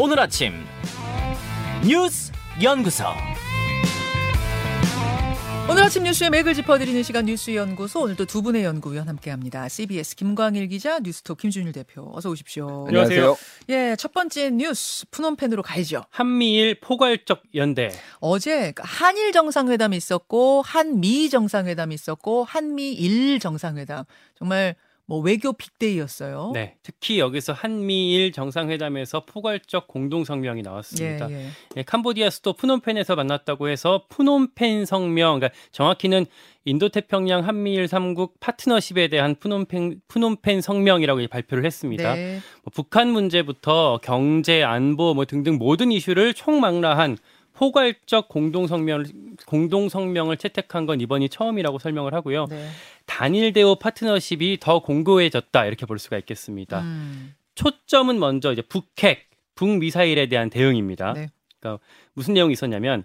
[0.00, 0.52] 오늘 아침
[1.84, 2.30] 뉴스
[2.62, 3.02] 연구소.
[5.68, 9.68] 오늘 아침 뉴스의 맥을 짚어드리는 시간 뉴스 연구소 오늘도 두 분의 연구위원 함께합니다.
[9.68, 12.86] CBS 김광일 기자, 뉴스톱 김준일 대표 어서 오십시오.
[12.86, 13.36] 안녕하세요.
[13.70, 16.04] 예, 첫 번째 뉴스 푸놈펜으로 가야죠.
[16.10, 17.90] 한미일 포괄적 연대.
[18.20, 24.04] 어제 한일 정상회담이 있었고 한미 정상회담이 있었고 한미일 정상회담
[24.38, 24.76] 정말
[25.08, 26.50] 뭐 외교 빅데이였어요.
[26.52, 26.74] 네.
[26.82, 31.30] 특히 여기서 한미일 정상회담에서 포괄적 공동 성명이 나왔습니다.
[31.30, 31.46] 예, 예.
[31.78, 36.26] 예, 캄보디아 수도 푸놈펜에서 만났다고 해서 푸놈펜 성명, 그러니까 정확히는
[36.66, 42.14] 인도태평양 한미일 3국 파트너십에 대한 푸놈펜, 푸놈펜 성명이라고 발표를 했습니다.
[42.14, 42.40] 네.
[42.62, 47.16] 뭐 북한 문제부터 경제, 안보 뭐 등등 모든 이슈를 총망라한
[47.58, 49.06] 포괄적 공동 성명을
[49.44, 52.46] 공동 성명을 채택한 건 이번이 처음이라고 설명을 하고요.
[52.48, 52.68] 네.
[53.04, 56.82] 단일 대우 파트너십이 더 공고해졌다 이렇게 볼 수가 있겠습니다.
[56.82, 61.14] 음, 초점은 먼저 이제 북핵, 북미사일에 대한 대응입니다.
[61.14, 61.30] 네.
[61.58, 63.04] 그러니까 무슨 내용이 있었냐면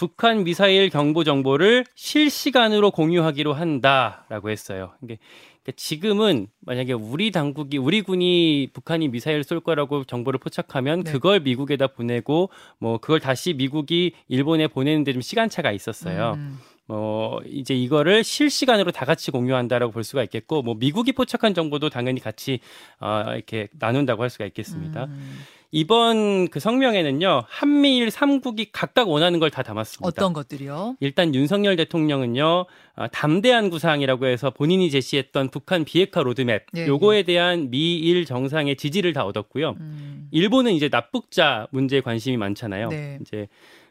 [0.00, 4.92] 북한 미사일 경보 정보를 실시간으로 공유하기로 한다라고 했어요.
[5.02, 5.18] 이게
[5.62, 11.12] 그러니까 지금은 만약에 우리 당국이 우리 군이 북한이 미사일 쏠 거라고 정보를 포착하면 네.
[11.12, 16.32] 그걸 미국에다 보내고 뭐 그걸 다시 미국이 일본에 보내는데 좀 시간차가 있었어요.
[16.38, 21.90] 음, 뭐 이제 이거를 실시간으로 다 같이 공유한다라고 볼 수가 있겠고 뭐 미국이 포착한 정보도
[21.90, 22.60] 당연히 같이
[23.00, 25.04] 어 이렇게 나눈다고 할 수가 있겠습니다.
[25.04, 25.40] 음.
[25.72, 30.06] 이번 그 성명에는요 한미일 3국이 각각 원하는 걸 다 담았습니다.
[30.06, 30.96] 어떤 것들이요?
[31.00, 37.70] 일단 윤석열 대통령은요 어, 담대한 구상이라고 해서 본인이 제시했던 북한 비핵화 로드맵 예, 요거에 대한
[37.70, 39.76] 미일 정상의 지지를 다 얻었고요.
[39.80, 42.88] 음, 일본은 이제 납북자 문제에 관심이 많잖아요.
[42.88, 43.18] 네.
[43.20, 43.48] 이제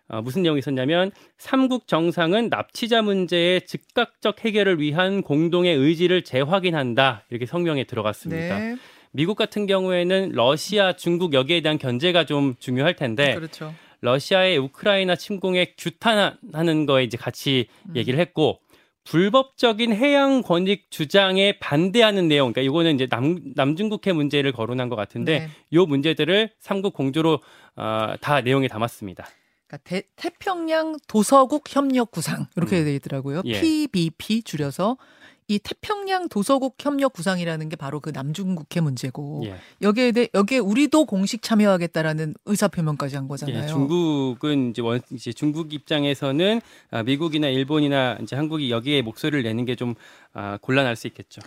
[0.10, 7.46] 어, 무슨 내용이 있었냐면 삼국 정상은 납치자 문제의 즉각적 해결을 위한 공동의 의지를 재확인한다 이렇게
[7.46, 8.60] 성명에 들어갔습니다.
[8.60, 8.76] 네.
[9.12, 13.74] 미국 같은 경우에는 러시아, 중국 여기에 대한 견제가 좀 중요할 텐데 그렇죠.
[14.02, 17.96] 러시아의 우크라이나 침공에 규탄하는 거에 이제 같이 음.
[17.96, 18.60] 얘기를 했고
[19.06, 25.40] 불법적인 해양 권익 주장에 반대하는 내용, 그러니까 이거는 이제 남 남중국해 문제를 거론한 것 같은데
[25.40, 25.50] 네.
[25.74, 27.40] 요 문제들을 삼국 공조로
[27.76, 29.28] 어, 다 내용에 담았습니다.
[29.68, 32.86] 그러니까 대- 태평양 도서국 협력 구상 이렇게 음.
[32.86, 33.42] 되어 있더라고요.
[33.46, 33.60] 예.
[33.60, 34.98] PBP 줄여서
[35.50, 39.56] 이 태평양 도서국 협력 구상이라는 게 바로 그 남중국해 문제고 예.
[39.82, 43.64] 여기에 대해 여기에 우리도 공식 참여하겠다라는 의사 표명까지 한 거잖아요.
[43.64, 46.62] 예, 중국은 이제 원 이제 중국 입장에서는
[46.92, 49.96] 아, 미국이나 일본이나 이제 한국이 여기에 목소리를 내는 게 좀
[50.34, 51.42] 아, 곤란할 수 있겠죠.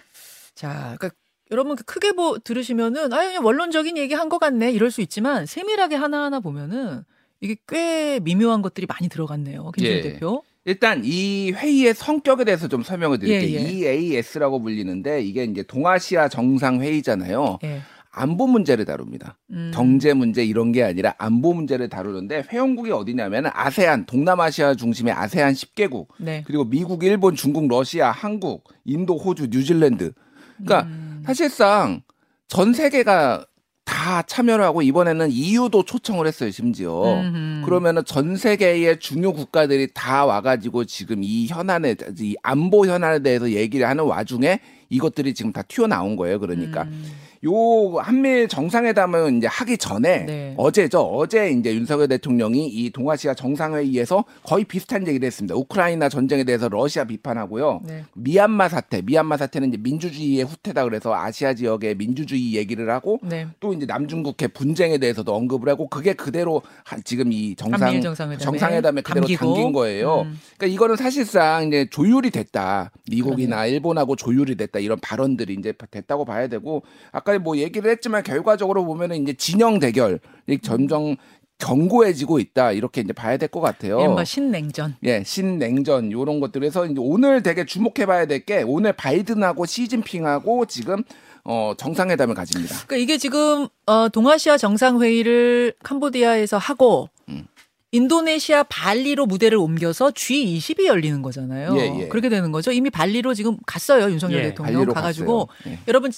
[0.55, 1.11] 자, 그러니까
[1.51, 5.95] 여러분 크게 보 들으시면은 아 그냥 원론적인 얘기 한 것 같네 이럴 수 있지만 세밀하게
[5.97, 7.05] 하나하나 보면은
[7.41, 9.71] 이게 꽤 미묘한 것들이 많이 들어갔네요.
[9.77, 10.01] 김준 예.
[10.01, 10.43] 대표.
[10.65, 13.61] 일단 이 회의의 성격에 대해서 좀 설명을 드릴게요.
[13.61, 13.97] 예, 예.
[13.97, 17.59] EAS라고 불리는데 이게 이제 동아시아 정상 회의잖아요.
[17.65, 17.81] 예.
[18.15, 19.39] 안보 문제를 다룹니다.
[19.51, 19.71] 음.
[19.75, 26.09] 경제 문제 이런 게 아니라 안보 문제를 다루는데 회원국이 어디냐면 아세안, 동남아시아 중심의 아세안 10개국,
[26.19, 26.45] 네.
[26.47, 30.13] 그리고 미국, 일본, 중국, 러시아, 한국, 인도, 호주, 뉴질랜드.
[30.59, 31.23] 그러니까 음.
[31.25, 32.03] 사실상
[32.49, 33.47] 전 세계가
[33.85, 37.21] 다 참여를 하고 이번에는 EU도 초청을 했어요, 심지어.
[37.21, 37.65] 음흠.
[37.65, 43.89] 그러면은 전 세계의 중요 국가들이 다 와가지고 지금 이 현안에 이 안보 현안에 대해서 얘기를
[43.89, 46.39] 하는 와중에 이것들이 지금 다 튀어나온 거예요.
[46.39, 47.05] 그러니까 음.
[47.45, 50.55] 요 한미일 정상회담을 이제 하기 전에 네.
[50.57, 51.01] 어제죠.
[51.01, 55.57] 어제 이제 윤석열 대통령이 이 동아시아 정상회의에서 거의 비슷한 얘기를 했습니다.
[55.57, 57.81] 우크라이나 전쟁에 대해서 러시아 비판하고요.
[57.85, 58.05] 네.
[58.15, 63.49] 미얀마 사태, 미얀마 사태는 이제 민주주의의 후퇴다 그래서 아시아 지역의 민주주의 얘기를 하고 네.
[63.59, 69.01] 또 이제 남중국해 분쟁에 대해서도 언급을 하고 그게 그대로 한- 지금 이 정상 정상회담에 정상회담에
[69.03, 69.47] 그대로 담기고.
[69.47, 70.21] 담긴 거예요.
[70.27, 70.39] 음.
[70.57, 72.93] 그러니까 이거는 사실상 이제 조율이 됐다.
[73.11, 74.79] 미국이나 일본하고 조율이 됐다.
[74.79, 80.19] 이런 발언들이 이제 됐다고 봐야 되고 아까 뭐 얘기를 했지만 결과적으로 보면은 이제 진영 대결이
[80.63, 81.17] 점점
[81.59, 82.73] 견고해지고 있다.
[82.73, 84.01] 이렇게 이제 봐야 될 것 같아요.
[84.01, 84.97] 이른바 신냉전.
[85.05, 91.05] 예, 신냉전 요런 것들에서 이제 오늘 되게 주목해 봐야 될 게 오늘 바이든하고 시진핑하고 지금
[91.45, 92.75] 어 정상회담을 가집니다.
[92.87, 97.47] 그러니까 이게 지금 어, 동아시아 정상회의를 캄보디아에서 하고 음.
[97.93, 101.77] 인도네시아 발리로 무대를 옮겨서 G20이 열리는 거잖아요.
[101.79, 102.09] 예, 예.
[102.09, 102.73] 그렇게 되는 거죠.
[102.73, 105.49] 이미 발리로 지금 갔어요 윤석열 예, 대통령 발리로 가가지고.
[105.69, 105.79] 예.
[105.87, 106.11] 여러분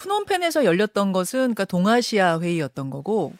[0.00, 3.32] 프놈펜에서 열렸던 것은 그러니까 동아시아 회의였던 거고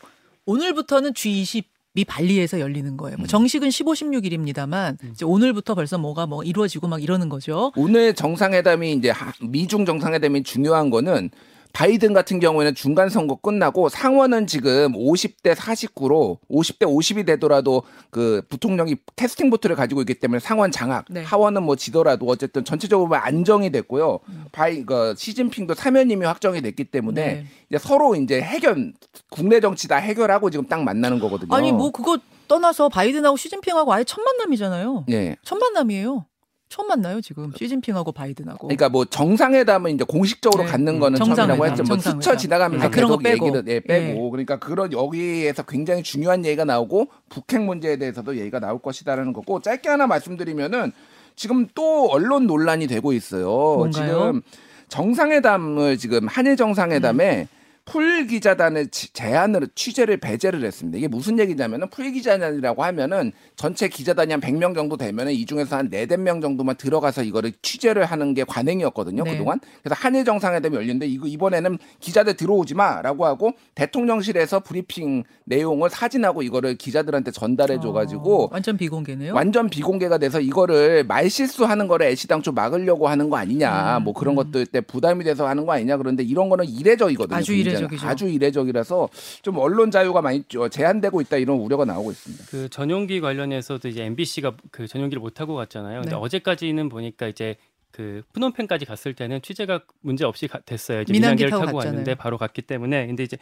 [0.47, 3.17] 오늘부터는 G20이 발리에서 열리는 거예요.
[3.17, 3.21] 음.
[3.21, 7.73] 뭐 정식은 15, 16일입니다만 이제 오늘부터 벌써 뭐가 뭐 이루어지고 막 이러는 거죠.
[7.77, 11.31] 오늘 정상회담이 이제 하- 미중 정상회담이 중요한 거는
[11.73, 18.97] 바이든 같은 경우에는 중간 선거 끝나고 상원은 지금 50대 49로 50대 50이 되더라도 그 부통령이
[19.17, 21.23] 캐스팅 보트를 가지고 있기 때문에 상원 장악, 네.
[21.23, 24.21] 하원은 뭐 지더라도 어쨌든 전체적으로 안정이 됐고요.
[24.53, 27.47] 바이 그 시진핑도 삼연임이 확정이 됐기 때문에 네.
[27.69, 28.93] 이제 서로 이제 해결
[29.31, 31.55] 국내 정치 다 해결하고 지금 딱 만나는 거거든요.
[31.55, 32.19] 아니 뭐 그거
[32.49, 35.07] 떠나서 바이든하고 시진핑하고 아예 첫 만남이잖아요.
[35.11, 35.37] 예.
[35.45, 36.27] 첫 만남이에요.
[36.71, 38.69] 처음 만나요 지금 시진핑하고 바이든하고.
[38.69, 40.71] 그러니까 뭐 정상회담은 이제 공식적으로 네.
[40.71, 41.83] 갖는 거는 정상회담, 처음이라고 했죠.
[41.83, 42.23] 뭐 정상회담.
[42.23, 43.47] 스쳐 지나가면서 아, 그런 거 빼고.
[43.47, 48.79] 얘기를 예, 빼고 그러니까 그런 여기에서 굉장히 중요한 얘기가 나오고 북핵 문제에 대해서도 얘기가 나올
[48.81, 50.93] 것이다라는 거고 짧게 하나 말씀드리면은
[51.35, 53.49] 지금 또 언론 논란이 되고 있어요.
[53.49, 53.91] 뭔가요?
[53.91, 54.43] 지금
[54.89, 57.49] 정상회담을 지금 한일 정상회담에
[57.91, 60.97] 풀 기자단의 지- 제안을 취재를 배제를 했습니다.
[60.97, 65.91] 이게 무슨 얘기냐면은 풀 기자단이라고 하면은 전체 기자단이 한 100명 정도 되면은 이 중에서 한
[65.91, 69.25] 4, 5명 정도만 들어가서 이거를 취재를 하는 게 관행이었거든요.
[69.25, 69.33] 네.
[69.33, 69.59] 그동안.
[69.83, 76.77] 그래서 한일 정상회담이 열렸는데 이거 이번에는 기자들 들어오지 마라고 하고 대통령실에서 브리핑 내용을 사진하고 이거를
[76.77, 79.35] 기자들한테 전달해 줘 가지고 어, 완전 비공개네요.
[79.35, 84.67] 완전 비공개가 돼서 이거를 말실수하는 거를 애시당초 막으려고 하는 거 아니냐 음, 뭐 그런 것들
[84.67, 87.37] 때 부담이 돼서 하는 거 아니냐 그런데 이런 거는 이례적이거든요.
[87.37, 87.80] 아주 굉장히.
[87.81, 88.07] 이례적이죠.
[88.07, 89.09] 아주 이례적이라서
[89.43, 92.45] 좀 언론 자유가 많이 저- 제한되고 있다 이런 우려가 나오고 있습니다.
[92.51, 96.03] 그 전용기 관련해서도 이제 MBC가 그 전용기를 못 타고 갔잖아요.
[96.03, 96.21] 근데 네.
[96.21, 97.57] 어제까지는 보니까 이제
[97.93, 101.03] 그 프놈펜까지 갔을 때는 취재가 문제 없이 가- 됐어요.
[101.03, 101.79] 이제 민항기 민항기를 타고 타고.
[101.79, 103.37] 왔는데 바로 갔기 때문에 근데 이제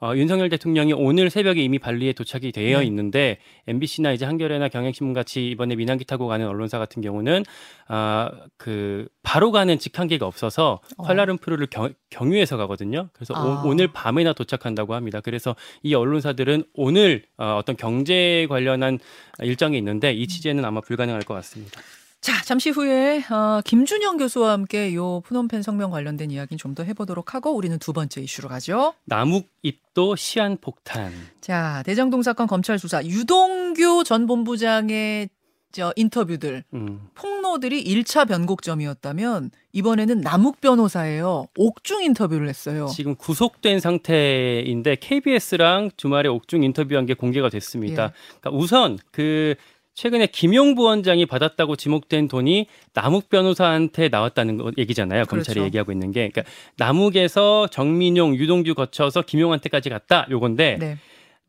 [0.00, 2.84] 어, 윤석열 대통령이 오늘 새벽에 이미 발리에 도착이 되어 네.
[2.86, 3.38] 있는데
[3.68, 7.44] MBC나 이제 한겨레나 경향신문 같이 이번에 민항기 타고 가는 언론사 같은 경우는
[7.86, 11.02] 아그 바로 가는 직항기가 없어서 어.
[11.04, 13.08] 쿠알라룸푸르를 경, 경유해서 가거든요.
[13.12, 13.62] 그래서 아.
[13.64, 15.20] 오, 오늘 밤에나 도착한다고 합니다.
[15.20, 18.98] 그래서 이 언론사들은 오늘 어, 어떤 경제 관련한
[19.40, 21.80] 일정이 있는데 이 취재는 아마 불가능할 것 같습니다.
[22.22, 27.34] 자, 잠시 후에 어, 김준영 교수와 함께 요 푸놈펜 성명 관련된 이야기는 좀 더 해보도록
[27.34, 28.94] 하고 우리는 두 번째 이슈로 가죠.
[29.04, 31.12] 남욱 입도 시한 폭탄.
[31.42, 35.28] 자, 대장동 사건 검찰 수사 유동규 전 본부장의
[35.72, 37.00] 저 인터뷰들 음.
[37.14, 41.46] 폭로들이 1차 변곡점이었다면 이번에는 남욱 변호사예요.
[41.58, 42.86] 옥중 인터뷰를 했어요.
[42.94, 48.04] 지금 구속된 상태인데 KBS랑 주말에 옥중 인터뷰한 게 공개가 됐습니다.
[48.04, 48.10] 예.
[48.40, 49.54] 그러니까 우선 그
[49.94, 55.24] 최근에 김용 부원장이 받았다고 지목된 돈이 남욱 변호사한테 나왔다는 거 얘기잖아요.
[55.24, 55.66] 검찰이 그렇죠.
[55.66, 56.44] 얘기하고 있는 게 그러니까
[56.78, 60.26] 남욱에서 정민용, 유동규 거쳐서 김용한테까지 갔다.
[60.30, 60.96] 요건데 네.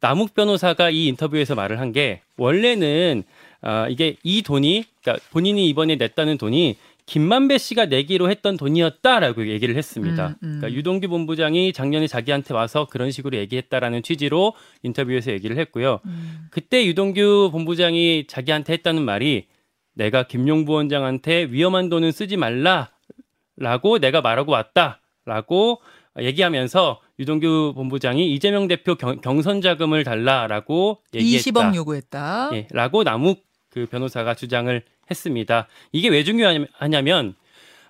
[0.01, 3.23] 남욱 변호사가 이 인터뷰에서 말을 한 게 원래는
[3.61, 6.75] 아 이게 이 돈이 그러니까 본인이 이번에 냈다는 돈이
[7.05, 10.27] 김만배 씨가 내기로 했던 돈이었다라고 얘기를 했습니다.
[10.27, 10.59] 음, 음.
[10.59, 14.53] 그러니까 유동규 본부장이 작년에 자기한테 와서 그런 식으로 얘기했다라는 취지로
[14.83, 15.99] 인터뷰에서 얘기를 했고요.
[16.05, 16.47] 음.
[16.49, 19.47] 그때 유동규 본부장이 자기한테 했다는 말이
[19.93, 25.81] 내가 김용 부원장한테 위험한 돈은 쓰지 말라라고 내가 말하고 왔다라고
[26.19, 31.51] 얘기하면서 유동규 본부장이 이재명 대표 경, 경선 자금을 달라라고 얘기했다.
[31.51, 32.49] 20억 요구했다.
[32.53, 35.67] 예, 라고 남욱 그 변호사가 주장을 했습니다.
[35.91, 37.35] 이게 왜 중요하냐면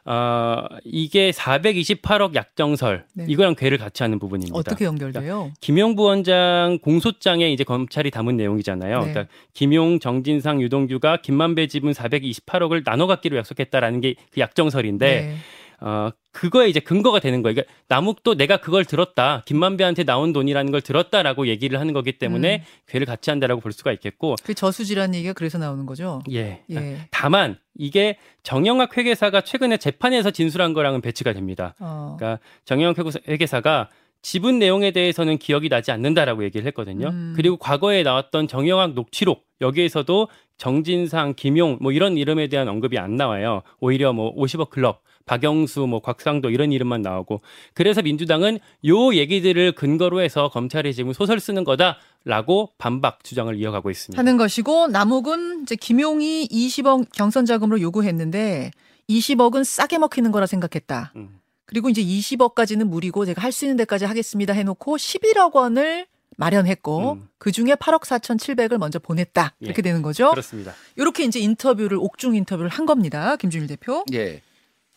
[0.05, 3.25] 어, 이게 428억 약정설 네.
[3.29, 4.57] 이거랑 괴를 같이 하는 부분입니다.
[4.57, 5.51] 어떻게 연결돼요?
[5.61, 8.99] 김용 부원장 공소장에 이제 검찰이 담은 내용이잖아요.
[8.99, 9.11] 네.
[9.11, 15.35] 그러니까 김용, 정진상, 유동규가 김만배 지분 428억을 나눠 갖기로 약속했다라는 게 그 약정설인데 네.
[15.85, 17.55] 어 그거에 이제 근거가 되는 거예요.
[17.55, 19.43] 그러니까 남욱도 내가 그걸 들었다.
[19.45, 22.63] 김만배한테 나온 돈이라는 걸 들었다라고 얘기를 하는 거기 때문에 음.
[22.87, 26.21] 괴를 같이 한다라고 볼 수가 있겠고 그 저수지라는 얘기가 그래서 나오는 거죠.
[26.31, 26.63] 예.
[26.71, 27.07] 예.
[27.11, 31.75] 다만 이게 정영학 회계사가 최근에 재판에서 진술한 거랑은 배치가 됩니다.
[31.79, 32.15] 어.
[32.17, 33.89] 그러니까 정영학 회계사- 회계사가
[34.21, 37.09] 지분 내용에 대해서는 기억이 나지 않는다라고 얘기를 했거든요.
[37.09, 37.33] 음.
[37.35, 43.63] 그리고 과거에 나왔던 정영학 녹취록 여기에서도 정진상, 김용 뭐 이런 이름에 대한 언급이 안 나와요.
[43.81, 47.41] 오히려 뭐 50억 클럽, 박영수, 뭐 곽상도 이런 이름만 나오고
[47.73, 54.19] 그래서 민주당은 요 얘기들을 근거로 해서 검찰이 지금 소설 쓰는 거다라고 반박 주장을 이어가고 있습니다.
[54.19, 58.71] 하는 것이고 남욱은 이제 김용이 20억 경선 자금으로 요구했는데
[59.09, 61.13] 20억은 싸게 먹히는 거라 생각했다.
[61.15, 61.39] 음.
[61.65, 66.05] 그리고 이제 20억까지는 무리고 제가 할 수 있는 데까지 하겠습니다 해놓고 11억 원을
[66.37, 67.27] 마련했고 음.
[67.37, 69.65] 그 중에 8억 4,700을 먼저 보냈다 예.
[69.65, 70.31] 이렇게 되는 거죠.
[70.31, 70.73] 그렇습니다.
[70.95, 73.35] 이렇게 이제 인터뷰를 옥중 인터뷰를 한 겁니다.
[73.35, 74.03] 김준일 대표.
[74.13, 74.41] 예.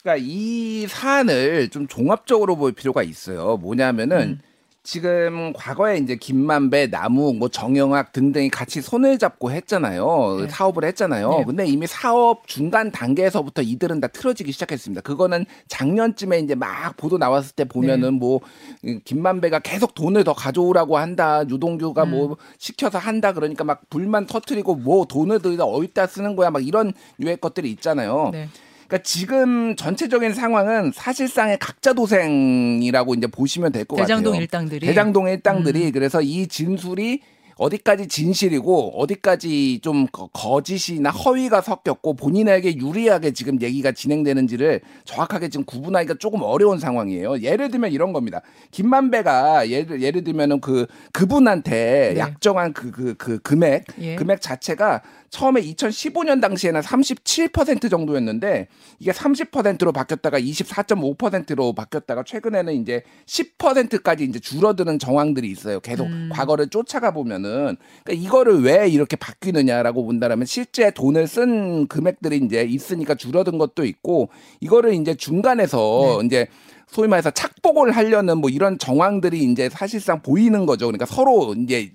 [0.07, 3.57] 그러니까 이 사안을 좀 종합적으로 볼 필요가 있어요.
[3.57, 4.41] 뭐냐면은 음.
[4.85, 10.37] 지금 과거에 이제 김만배, 남욱, 뭐 정영학 등등이 같이 손을 잡고 했잖아요.
[10.43, 10.49] 네.
[10.49, 11.39] 사업을 했잖아요.
[11.39, 11.45] 네.
[11.45, 15.01] 근데 이미 사업 중간 단계에서부터 이들은 다 틀어지기 시작했습니다.
[15.01, 18.19] 그거는 작년쯤에 이제 막 보도 나왔을 때 보면은 네.
[18.21, 21.43] 뭐이 김만배가 계속 돈을 더 가져오라고 한다.
[21.49, 22.11] 유동규가 음.
[22.11, 23.33] 뭐 시켜서 한다.
[23.33, 26.51] 그러니까 막 불만 터트리고 뭐 돈을 더 어디다 쓰는 거야.
[26.51, 28.31] 막 이런 유의 것들이 있잖아요.
[28.33, 28.49] 네.
[28.89, 34.07] 그러니까 지금 전체적인 상황은 사실상의 각자 도생이라고 이제 보시면 될 것 같아요.
[34.07, 35.93] 대장동 일당들이 대장동 일당들이 음.
[35.93, 37.21] 그래서 이 진술이
[37.59, 45.65] 어디까지 진실이고 어디까지 좀 거- 거짓이나 허위가 섞였고 본인에게 유리하게 지금 얘기가 진행되는지를 정확하게 지금
[45.65, 47.41] 구분하기가 조금 어려운 상황이에요.
[47.41, 48.43] 예를 들면 이런 겁니다.
[48.73, 52.21] 김만배가 예를 예를 들면은 그 그분한테 네.
[52.21, 54.17] 약정한 그 그 그 금액 예.
[54.17, 55.01] 금액 자체가
[55.37, 64.99] 처음에 2015년 당시에는 37% 정도였는데 이게 30%로 바뀌었다가 24.5%로 바뀌었다가 최근에는 이제 10%까지 이제 줄어드는
[64.99, 65.81] 정황들이 있어요.
[65.81, 66.31] 계속 음.
[66.33, 73.15] 과거를 쫓아가 보면은 그러니까 이거를 왜 이렇게 바뀌느냐라고 본다면 실제 돈을 쓴 금액들이 이제 있으니까
[73.15, 76.27] 줄어든 것도 있고 이거를 이제 중간에서 네.
[76.27, 76.47] 이제
[76.87, 80.87] 소위 말해서 착복을 하려는 뭐 이런 정황들이 이제 사실상 보이는 거죠.
[80.87, 81.93] 그러니까 서로 이제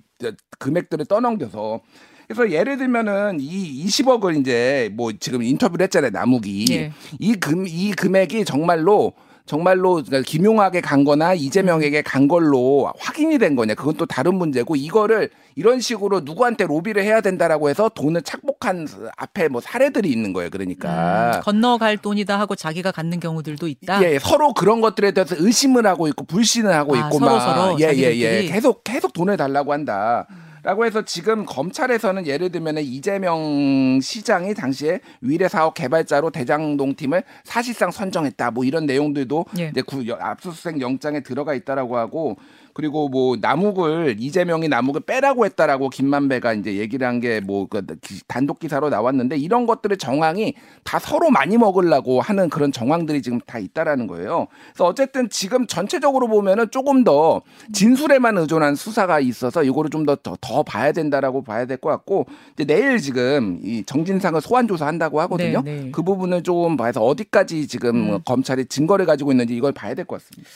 [0.59, 1.81] 금액들을 떠넘겨서
[2.27, 6.11] 그래서 예를 들면은 이 20억을 이제 뭐 지금 인터뷰를 했잖아요.
[6.11, 6.65] 나무기.
[6.71, 6.91] 예.
[7.19, 9.13] 이금 이 금액이 정말로
[9.45, 14.75] 정말로 그러니까 김용학에 간 거나 이재명에게 간 걸로 확인이 된 거냐 그건 또 다른 문제고
[14.75, 18.87] 이거를 이런 식으로 누구한테 로비를 해야 된다라고 해서 돈을 착복한
[19.17, 24.03] 앞에 뭐 사례들이 있는 거예요 그러니까 음, 건너갈 돈이다 하고 자기가 갖는 경우들도 있다.
[24.03, 27.79] 예, 서로 그런 것들에 대해서 의심을 하고 있고 불신을 하고 아, 있고 서로 막 서로
[27.81, 28.15] 예, 예?
[28.15, 28.45] 예.
[28.45, 30.27] 계속 계속 돈을 달라고 한다.
[30.63, 37.89] 라고 해서 지금 검찰에서는 예를 들면 이재명 시장이 당시에 위례 사업 개발자로 대장동 팀을 사실상
[37.89, 38.51] 선정했다.
[38.51, 39.69] 뭐 이런 내용들도 예.
[39.69, 42.37] 이제 구, 여- 압수수색 영장에 들어가 있다라고 하고
[42.73, 47.85] 그리고 뭐 남욱을 이재명이 남욱을 빼라고 했다라고 김만배가 이제 얘기를 한 게뭐그
[48.27, 53.59] 단독 기사로 나왔는데 이런 것들의 정황이 다 서로 많이 먹으려고 하는 그런 정황들이 지금 다
[53.59, 54.47] 있다라는 거예요.
[54.73, 57.41] 그래서 어쨌든 지금 전체적으로 보면은 조금 더
[57.73, 62.25] 진술에만 의존한 수사가 있어서 이거를 좀 더 더 더 봐야 된다라고 봐야 될 것 같고
[62.53, 65.61] 이제 내일 지금 이 정진상을 소환 조사한다고 하거든요.
[65.63, 65.91] 네, 네.
[65.91, 68.19] 그 부분을 좀 봐서 어디까지 지금 음.
[68.25, 70.49] 검찰이 증거를 가지고 있는지 이걸 봐야 될 것 같습니다.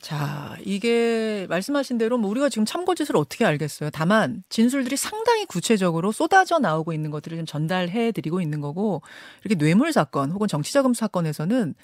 [0.00, 3.90] 자, 이게 말씀하신 대로 뭐 우리가 지금 참고짓을 어떻게 알겠어요.
[3.90, 9.02] 다만 진술들이 상당히 구체적으로 쏟아져 나오고 있는 것들을 좀 전달해 드리고 있는 거고
[9.44, 11.74] 이렇게 뇌물 사건 혹은 정치자금 사건에서는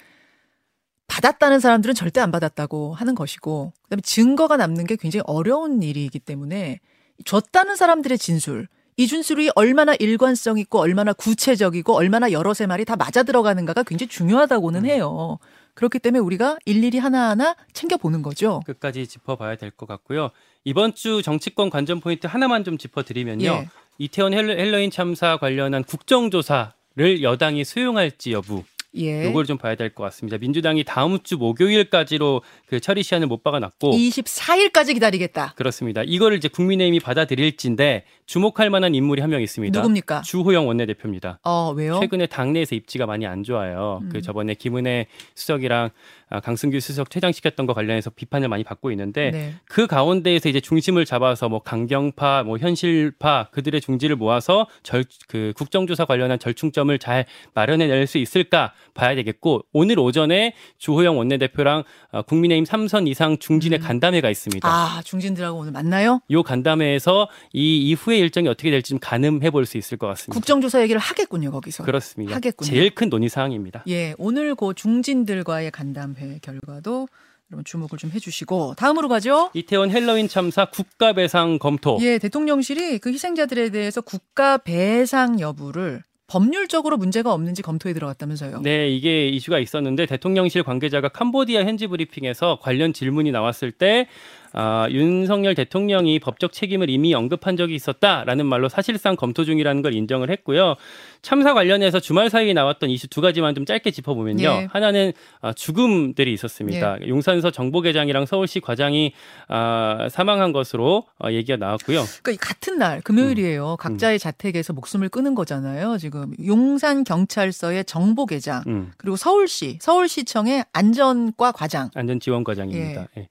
[1.05, 6.79] 받았다는 사람들은 절대 안 받았다고 하는 것이고 그다음에 증거가 남는 게 굉장히 어려운 일이기 때문에
[7.23, 13.21] 줬다는 사람들의 진술 이 진술이 얼마나 일관성 있고 얼마나 구체적이고 얼마나 여럿의 말이 다 맞아
[13.21, 15.37] 들어가는가가 굉장히 중요하다고는 해요.
[15.77, 18.61] 그렇기 때문에 우리가 일일이 하나하나 챙겨보는 거죠.
[18.65, 20.31] 끝까지 짚어봐야 될 것 같고요.
[20.63, 23.45] 이번 주 정치권 관전 포인트 하나만 좀 짚어드리면요.
[23.45, 23.69] 예.
[23.99, 28.63] 이태원 헬로, 헬로윈 참사 관련한 국정조사를 여당이 수용할지 여부
[28.95, 29.25] 예.
[29.25, 30.37] 요걸 좀 봐야 될 것 같습니다.
[30.37, 35.53] 민주당이 다음 주 목요일까지로 그 처리 시한을 못 박아놨고 24일까지 기다리겠다.
[35.55, 36.01] 그렇습니다.
[36.05, 39.77] 이거를 이제 국민의힘이 받아들일지인데 주목할 만한 인물이 한 명 있습니다.
[39.79, 40.21] 누굽니까?
[40.21, 41.39] 주호영 원내대표입니다.
[41.43, 41.99] 어, 왜요?
[41.99, 43.99] 최근에 당내에서 입지가 많이 안 좋아요.
[44.03, 44.09] 음.
[44.09, 45.89] 그 저번에 김은혜 수석이랑
[46.26, 49.53] 아, 강승규 수석 퇴장시켰던 거 관련해서 비판을 많이 받고 있는데 네.
[49.65, 56.05] 그 가운데에서 이제 중심을 잡아서 뭐 강경파, 뭐 현실파 그들의 중지를 모아서 절, 그 국정조사
[56.05, 63.05] 관련한 절충점을 잘 마련해낼 수 있을까 봐야 되겠고 오늘 오전에 주호영 원내대표랑 어, 국민의힘 삼선
[63.07, 63.83] 이상 중진의 음.
[63.83, 64.67] 간담회가 있습니다.
[64.67, 66.21] 아, 중진들하고 오늘 만나요?
[66.31, 70.33] 요 간담회에서 이 이후의 일정이 어떻게 될지 좀 가늠해 볼 수 있을 것 같습니다.
[70.33, 71.83] 국정조사 얘기를 하겠군요, 거기서.
[71.83, 72.35] 그렇습니다.
[72.35, 72.69] 하겠군요.
[72.69, 73.83] 제일 큰 논의 사항입니다.
[73.89, 77.07] 예, 오늘 그 중진들과의 간담 회 결과도
[77.51, 79.49] 여러분 주목을 좀 해주시고 다음으로 가죠.
[79.53, 81.97] 이태원 헬로윈 참사 국가 배상 검토.
[82.01, 88.59] 예, 대통령실이 그 희생자들에 대해서 국가 배상 여부를 법률적으로 문제가 없는지 검토에 들어갔다면서요.
[88.61, 94.09] 네, 이게 이슈가 있었는데 대통령실 관계자가 캄보디아 현지 브리핑에서 관련 질문이 나왔을 때
[94.53, 100.29] 아, 윤석열 대통령이 법적 책임을 이미 언급한 적이 있었다라는 말로 사실상 검토 중이라는 걸 인정을
[100.29, 100.75] 했고요.
[101.21, 104.43] 참사 관련해서 주말 사이에 나왔던 이슈 두 가지만 좀 짧게 짚어보면요.
[104.43, 104.67] 예.
[104.71, 106.99] 하나는 아, 죽음들이 있었습니다.
[107.07, 109.13] 용산서 정보계장이랑 서울시 과장이
[109.47, 112.03] 아, 사망한 것으로 어, 얘기가 나왔고요.
[112.23, 113.77] 그러니까 이 같은 날 금요일이에요.
[113.77, 115.97] 각자의 자택에서 목숨을 끊은 거잖아요.
[115.97, 121.89] 지금 용산 경찰서의 정보계장 음, 그리고 서울시 서울시청의 안전과 과장.
[121.95, 123.07] 안전지원 과장입니다.
[123.17, 123.27] 예.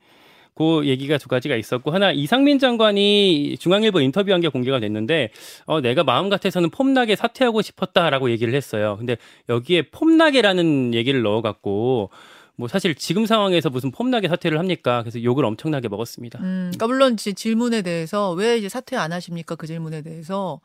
[0.56, 5.30] 그 얘기가 두 가지가 있었고 하나 이상민 장관이 중앙일보 인터뷰한 게 공개가 됐는데
[5.66, 8.96] 어, 내가 마음 같아서는 폼나게 사퇴하고 싶었다라고 얘기를 했어요.
[8.98, 9.18] 근데
[9.50, 12.08] 여기에 폼나게라는 얘기를 넣어 갖고
[12.56, 15.02] 뭐 사실 지금 상황에서 무슨 폼나게 사퇴를 합니까?
[15.02, 16.38] 그래서 욕을 엄청나게 먹었습니다.
[16.38, 19.56] 음, 그러니까 물론 질문에 대해서 왜 이제 사퇴 안 하십니까?
[19.56, 20.60] 그 질문에 대해서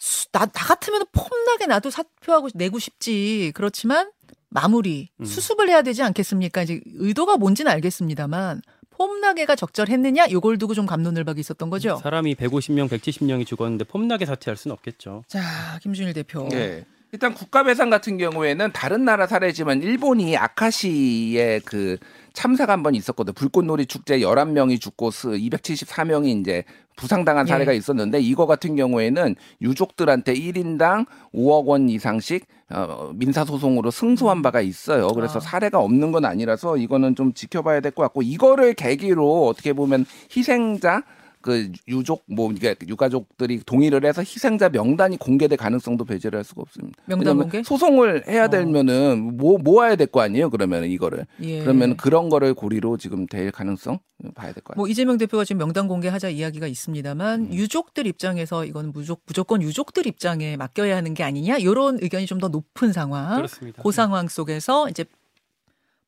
[0.00, 3.52] 수- 나, 나 같으면 폼나게 나도 사퇴하고 내고 싶지.
[3.54, 4.10] 그렇지만
[4.48, 5.24] 마무리 음.
[5.24, 6.62] 수습을 해야 되지 않겠습니까?
[6.62, 8.62] 이제 의도가 뭔지는 알겠습니다만
[8.96, 10.26] 폼나게가 적절했느냐?
[10.30, 11.98] 요걸 두고 좀 감론을박이 있었던 거죠.
[12.02, 15.24] 사람이 150명, 170명이 죽었는데 폼나게 사퇴할 수는 없겠죠.
[15.28, 15.40] 자,
[15.82, 16.48] 김준일 대표.
[16.52, 16.84] 예.
[17.14, 21.96] 일단 국가배상 같은 경우에는 다른 나라 사례지만 일본이 아카시의 그
[22.32, 23.32] 참사가 한 번 있었거든.
[23.34, 26.64] 불꽃놀이 축제 11명이 죽고 274명이 이제
[26.96, 27.76] 부상당한 사례가 예.
[27.76, 35.06] 있었는데 이거 같은 경우에는 유족들한테 1인당 5억 원 이상씩 어, 민사소송으로 승소한 바가 있어요.
[35.14, 35.40] 그래서 아.
[35.40, 40.04] 사례가 없는 건 아니라서 이거는 좀 지켜봐야 될 것 같고 이거를 계기로 어떻게 보면
[40.36, 41.04] 희생자
[41.44, 47.02] 그 유족 뭐 이게 유가족들이 동의를 해서 희생자 명단이 공개될 가능성도 배제를 할 수가 없습니다.
[47.04, 47.62] 명단 공개?
[47.62, 48.48] 소송을 해야 어.
[48.48, 50.48] 되면은 모 모아야 될 거 아니에요.
[50.48, 51.60] 그러면 이거를 예.
[51.60, 53.98] 그러면 그런 거를 고리로 지금 될 가능성
[54.34, 54.76] 봐야 될것 같아요.
[54.78, 57.52] 뭐 이재명 대표가 지금 명단 공개하자 이야기가 있습니다만 음.
[57.52, 62.48] 유족들 입장에서 이건 무조, 무조건 유족들 입장에 맡겨야 하는 게 아니냐 이런 의견이 좀 더
[62.48, 63.36] 높은 상황.
[63.36, 63.82] 그렇습니다.
[63.82, 65.04] 그 상황 속에서 이제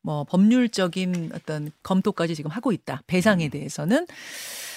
[0.00, 2.94] 뭐 법률적인 어떤 검토까지 지금 하고 있다.
[2.94, 3.04] 음.
[3.06, 4.06] 배상에 대해서는